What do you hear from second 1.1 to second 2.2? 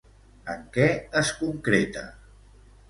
es concreta?